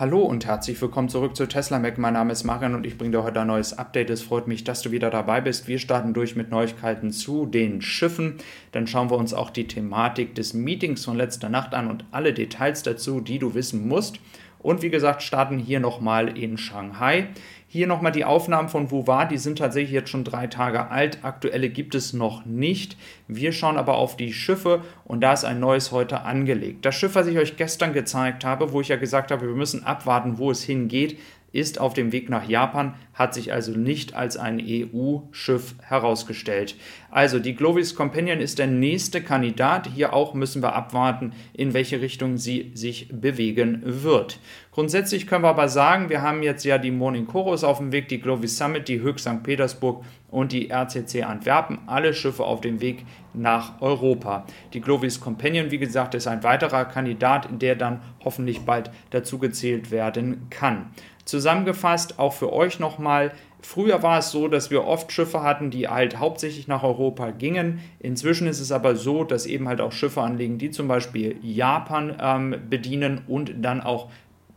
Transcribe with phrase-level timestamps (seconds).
[0.00, 1.98] Hallo und herzlich willkommen zurück zu Tesla Mac.
[1.98, 4.10] Mein Name ist Marian und ich bringe dir heute ein neues Update.
[4.10, 5.66] Es freut mich, dass du wieder dabei bist.
[5.66, 8.36] Wir starten durch mit Neuigkeiten zu den Schiffen.
[8.70, 12.32] Dann schauen wir uns auch die Thematik des Meetings von letzter Nacht an und alle
[12.32, 14.20] Details dazu, die du wissen musst.
[14.60, 17.28] Und wie gesagt, starten hier nochmal in Shanghai.
[17.70, 21.18] Hier nochmal die Aufnahmen von Wuwa, die sind tatsächlich jetzt schon drei Tage alt.
[21.22, 22.96] Aktuelle gibt es noch nicht.
[23.26, 26.86] Wir schauen aber auf die Schiffe und da ist ein neues heute angelegt.
[26.86, 29.84] Das Schiff, was ich euch gestern gezeigt habe, wo ich ja gesagt habe, wir müssen
[29.84, 31.18] abwarten, wo es hingeht,
[31.52, 36.76] ist auf dem Weg nach Japan, hat sich also nicht als ein EU-Schiff herausgestellt.
[37.10, 39.88] Also die Glovis Companion ist der nächste Kandidat.
[39.94, 44.38] Hier auch müssen wir abwarten, in welche Richtung sie sich bewegen wird.
[44.72, 48.08] Grundsätzlich können wir aber sagen, wir haben jetzt ja die Morning Chorus auf dem Weg,
[48.08, 49.42] die Glovis Summit, die Höchst St.
[49.42, 54.46] Petersburg und die RCC Antwerpen, alle Schiffe auf dem Weg nach Europa.
[54.74, 60.46] Die Glovis Companion, wie gesagt, ist ein weiterer Kandidat, der dann hoffentlich bald dazugezählt werden
[60.50, 60.90] kann.
[61.28, 65.88] Zusammengefasst auch für euch nochmal, Früher war es so, dass wir oft Schiffe hatten, die
[65.88, 67.80] halt hauptsächlich nach Europa gingen.
[67.98, 72.14] Inzwischen ist es aber so, dass eben halt auch Schiffe anlegen, die zum Beispiel Japan
[72.20, 74.10] ähm, bedienen und dann auch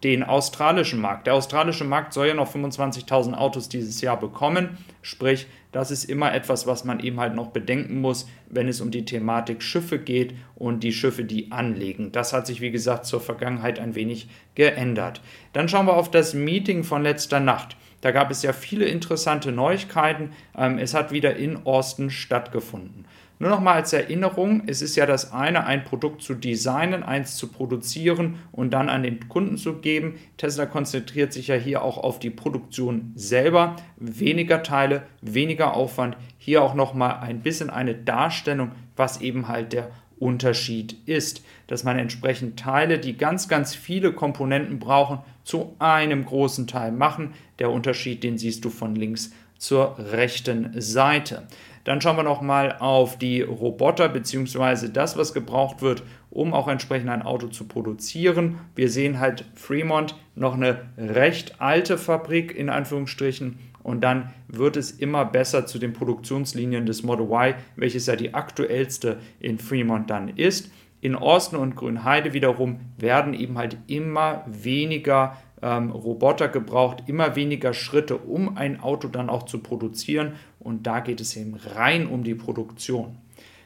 [0.03, 1.27] den australischen Markt.
[1.27, 4.77] Der australische Markt soll ja noch 25.000 Autos dieses Jahr bekommen.
[5.01, 8.91] Sprich, das ist immer etwas, was man eben halt noch bedenken muss, wenn es um
[8.91, 12.11] die Thematik Schiffe geht und die Schiffe, die anlegen.
[12.11, 15.21] Das hat sich, wie gesagt, zur Vergangenheit ein wenig geändert.
[15.53, 17.77] Dann schauen wir auf das Meeting von letzter Nacht.
[18.01, 20.31] Da gab es ja viele interessante Neuigkeiten.
[20.57, 23.05] Ähm, es hat wieder in Austin stattgefunden.
[23.41, 27.37] Nur noch mal als Erinnerung, es ist ja das eine, ein Produkt zu designen, eins
[27.37, 30.19] zu produzieren und dann an den Kunden zu geben.
[30.37, 33.77] Tesla konzentriert sich ja hier auch auf die Produktion selber.
[33.97, 36.17] Weniger Teile, weniger Aufwand.
[36.37, 41.83] Hier auch noch mal ein bisschen eine Darstellung, was eben halt der Unterschied ist, dass
[41.83, 47.33] man entsprechend Teile, die ganz, ganz viele Komponenten brauchen, zu einem großen Teil machen.
[47.57, 51.43] Der Unterschied, den siehst du von links zur rechten Seite.
[51.83, 54.89] Dann schauen wir noch mal auf die Roboter bzw.
[54.91, 56.01] das, was gebraucht wird,
[56.31, 58.57] um auch entsprechend ein Auto zu produzieren.
[58.75, 64.91] Wir sehen halt Fremont noch eine recht alte Fabrik in Anführungsstrichen und dann wird es
[64.91, 70.29] immer besser zu den Produktionslinien des Model Y, welches ja die aktuellste in Fremont dann
[70.29, 70.71] ist.
[71.01, 77.73] In Austin und Grünheide wiederum werden eben halt immer weniger ähm, Roboter gebraucht, immer weniger
[77.73, 80.33] Schritte, um ein Auto dann auch zu produzieren.
[80.59, 83.17] Und da geht es eben rein um die Produktion.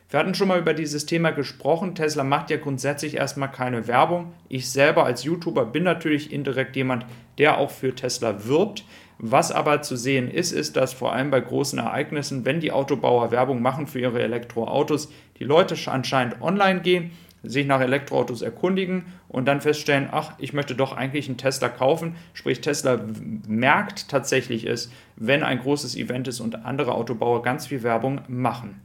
[0.10, 1.96] Wir hatten schon mal über dieses Thema gesprochen.
[1.96, 4.34] Tesla macht ja grundsätzlich erstmal keine Werbung.
[4.50, 7.06] Ich selber als YouTuber bin natürlich indirekt jemand,
[7.38, 8.86] der auch für Tesla wirbt.
[9.18, 13.32] Was aber zu sehen ist, ist, dass vor allem bei großen Ereignissen, wenn die Autobauer
[13.32, 17.12] Werbung machen für ihre Elektroautos, die Leute anscheinend online gehen
[17.50, 22.16] sich nach Elektroautos erkundigen und dann feststellen, ach, ich möchte doch eigentlich einen Tesla kaufen.
[22.34, 23.00] Sprich, Tesla
[23.48, 28.82] merkt tatsächlich es, wenn ein großes Event ist und andere Autobauer ganz viel Werbung machen.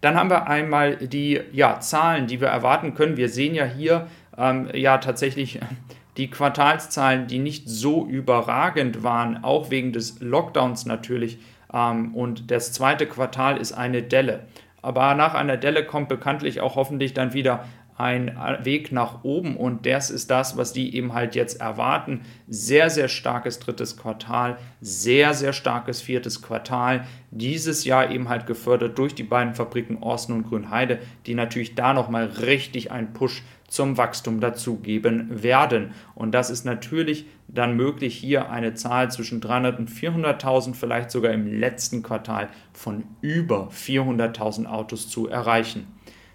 [0.00, 3.16] Dann haben wir einmal die ja, Zahlen, die wir erwarten können.
[3.16, 4.06] Wir sehen ja hier
[4.36, 5.60] ähm, ja tatsächlich
[6.16, 11.38] die Quartalszahlen, die nicht so überragend waren, auch wegen des Lockdowns natürlich.
[11.72, 14.46] Ähm, und das zweite Quartal ist eine Delle.
[14.88, 17.66] Aber nach einer Delle kommt bekanntlich auch hoffentlich dann wieder
[17.98, 22.22] ein Weg nach oben und das ist das, was die eben halt jetzt erwarten.
[22.46, 27.04] Sehr, sehr starkes drittes Quartal, sehr, sehr starkes viertes Quartal.
[27.30, 31.92] Dieses Jahr eben halt gefördert durch die beiden Fabriken Orsten und Grünheide, die natürlich da
[31.92, 35.92] nochmal richtig einen Push zum Wachstum dazugeben werden.
[36.14, 41.32] Und das ist natürlich dann möglich, hier eine Zahl zwischen 300 und 400.000, vielleicht sogar
[41.32, 45.86] im letzten Quartal von über 400.000 Autos zu erreichen.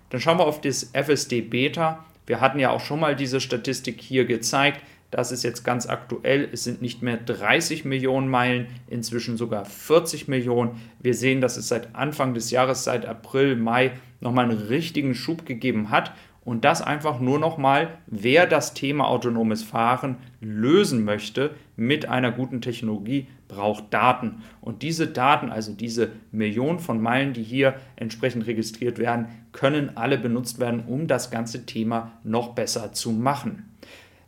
[0.10, 2.06] Dann schauen wir auf das FSD Beta.
[2.28, 4.82] Wir hatten ja auch schon mal diese Statistik hier gezeigt.
[5.10, 6.50] Das ist jetzt ganz aktuell.
[6.52, 10.82] Es sind nicht mehr 30 Millionen Meilen, inzwischen sogar 40 Millionen.
[11.00, 15.46] Wir sehen, dass es seit Anfang des Jahres, seit April, Mai, nochmal einen richtigen Schub
[15.46, 16.14] gegeben hat.
[16.46, 22.62] Und das einfach nur nochmal, wer das Thema autonomes Fahren lösen möchte mit einer guten
[22.62, 24.44] Technologie, braucht Daten.
[24.60, 30.18] Und diese Daten, also diese Millionen von Meilen, die hier entsprechend registriert werden, können alle
[30.18, 33.70] benutzt werden, um das ganze Thema noch besser zu machen.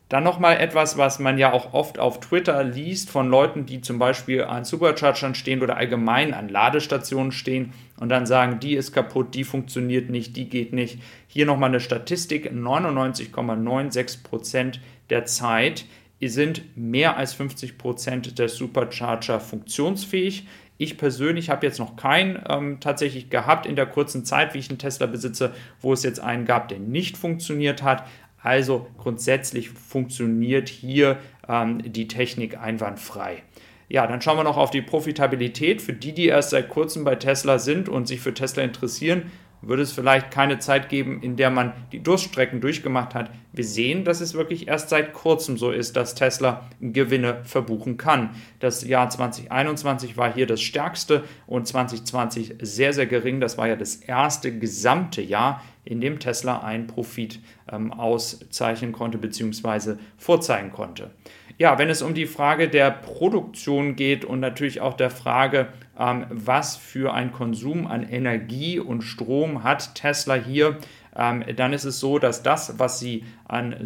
[0.10, 3.98] Dann nochmal etwas, was man ja auch oft auf Twitter liest von Leuten, die zum
[3.98, 9.34] Beispiel an Superchargern stehen oder allgemein an Ladestationen stehen und dann sagen, die ist kaputt,
[9.34, 11.00] die funktioniert nicht, die geht nicht.
[11.28, 14.75] Hier nochmal eine Statistik, 99,96%
[15.10, 15.86] der Zeit
[16.22, 20.46] sind mehr als 50% der Supercharger funktionsfähig.
[20.78, 24.69] Ich persönlich habe jetzt noch keinen ähm, tatsächlich gehabt in der kurzen Zeit, wie ich
[24.69, 28.04] einen Tesla besitze, wo es jetzt einen gab, der nicht funktioniert hat.
[28.45, 31.18] Also grundsätzlich funktioniert hier
[31.50, 33.42] ähm, die Technik einwandfrei.
[33.89, 35.81] Ja, dann schauen wir noch auf die Profitabilität.
[35.81, 39.31] Für die, die erst seit kurzem bei Tesla sind und sich für Tesla interessieren,
[39.63, 43.31] würde es vielleicht keine Zeit geben, in der man die Durststrecken durchgemacht hat.
[43.56, 48.31] Wir sehen, dass es wirklich erst seit kurzem so ist, dass Tesla Gewinne verbuchen kann.
[48.60, 53.40] Das Jahr 2021 war hier das stärkste und 2020 sehr, sehr gering.
[53.40, 57.40] Das war ja das erste gesamte Jahr, in dem Tesla einen Profit
[57.72, 59.96] ähm, auszeichnen konnte bzw.
[60.18, 61.12] vorzeigen konnte.
[61.58, 66.25] Ja, wenn es um die Frage der Produktion geht und natürlich auch der Frage, ähm,
[66.30, 70.78] was für ein Konsum an Energie und Strom hat Tesla hier,
[71.15, 73.77] dann ist es so, dass das, was sie an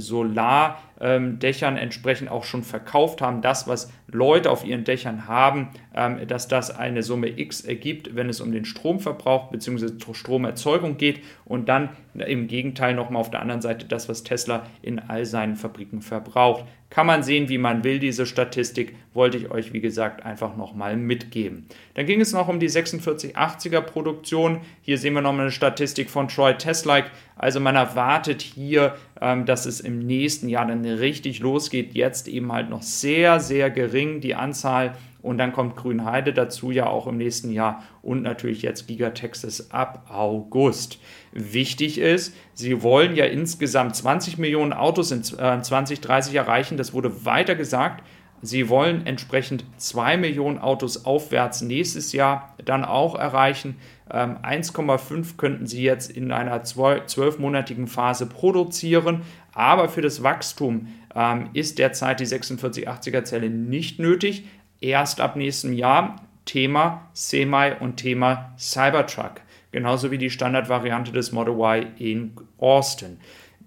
[0.99, 6.47] Solardächern entsprechend auch schon verkauft haben, das, was Leute auf ihren Dächern haben, ähm, dass
[6.47, 10.13] das eine Summe X ergibt, wenn es um den Stromverbrauch bzw.
[10.13, 14.99] Stromerzeugung geht und dann im Gegenteil nochmal auf der anderen Seite das, was Tesla in
[14.99, 16.65] all seinen Fabriken verbraucht.
[16.89, 20.97] Kann man sehen, wie man will, diese Statistik, wollte ich euch, wie gesagt, einfach nochmal
[20.97, 21.67] mitgeben.
[21.93, 24.61] Dann ging es noch um die 4680er Produktion.
[24.81, 27.11] Hier sehen wir nochmal eine Statistik von Troy Teslike.
[27.35, 31.93] Also man erwartet hier, ähm, dass es im nächsten Jahr dann richtig losgeht.
[31.93, 34.95] Jetzt eben halt noch sehr, sehr gering die Anzahl.
[35.21, 39.71] Und dann kommt Grünheide dazu ja auch im nächsten Jahr und natürlich jetzt Giga Texas
[39.71, 40.99] ab August.
[41.33, 46.77] Wichtig ist, sie wollen ja insgesamt 20 Millionen Autos in 2030 äh, erreichen.
[46.77, 48.01] Das wurde weiter gesagt.
[48.41, 53.75] Sie wollen entsprechend 2 Millionen Autos aufwärts nächstes Jahr dann auch erreichen.
[54.09, 59.21] 1,5 ähm, könnten Sie jetzt in einer zwölfmonatigen Phase produzieren,
[59.53, 64.45] aber für das Wachstum ähm, ist derzeit die 4680er Zelle nicht nötig.
[64.81, 66.15] Erst ab nächstem Jahr
[66.45, 69.41] Thema Semi und Thema Cybertruck,
[69.71, 73.19] genauso wie die Standardvariante des Model Y in Austin.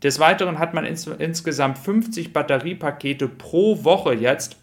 [0.03, 4.57] Des Weiteren hat man ins, insgesamt 50 Batteriepakete pro Woche jetzt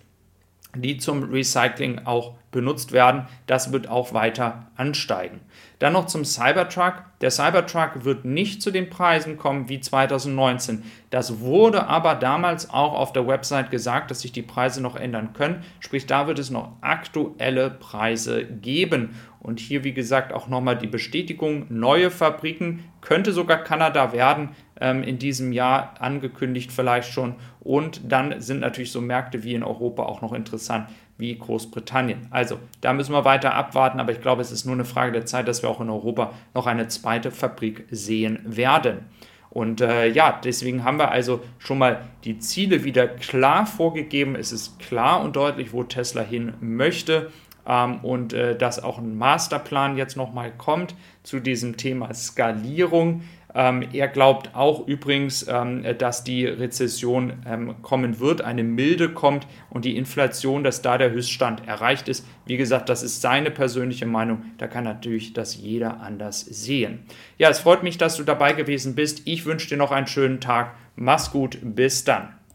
[0.76, 3.28] die zum Recycling auch benutzt werden.
[3.48, 5.42] Das wird auch weiter ansteigen.
[5.80, 7.04] Dann noch zum Cybertruck.
[7.22, 10.84] Der Cybertruck wird nicht zu den Preisen kommen wie 2019.
[11.10, 15.34] Das wurde aber damals auch auf der Website gesagt, dass sich die Preise noch ändern
[15.34, 15.64] können.
[15.80, 19.16] Sprich, da wird es noch aktuelle Preise geben.
[19.42, 24.50] Und hier, wie gesagt, auch nochmal die Bestätigung, neue Fabriken, könnte sogar Kanada werden,
[24.82, 27.36] ähm, in diesem Jahr angekündigt vielleicht schon.
[27.62, 32.28] Und dann sind natürlich so Märkte wie in Europa auch noch interessant, wie Großbritannien.
[32.32, 35.26] Also da müssen wir weiter abwarten, aber ich glaube, es ist nur eine Frage der
[35.26, 39.06] Zeit, dass wir auch in Europa noch eine zweite Fabrik sehen werden.
[39.50, 44.36] Und äh, ja, deswegen haben wir also schon mal die Ziele wieder klar vorgegeben.
[44.36, 47.32] Es ist klar und deutlich, wo Tesla hin möchte
[47.70, 53.22] ähm, und äh, dass auch ein Masterplan jetzt nochmal kommt zu diesem Thema Skalierung.
[53.54, 59.48] Ähm, er glaubt auch übrigens, ähm, dass die Rezession ähm, kommen wird, eine milde kommt
[59.70, 62.26] und die Inflation, dass da der Höchststand erreicht ist.
[62.46, 64.44] Wie gesagt, das ist seine persönliche Meinung.
[64.58, 67.06] Da kann natürlich das jeder anders sehen.
[67.38, 69.24] Ja, es freut mich, dass du dabei gewesen bist.
[69.26, 70.76] Ich wünsche dir noch einen schönen Tag.
[70.96, 71.58] Mach's gut.
[71.62, 72.39] Bis dann.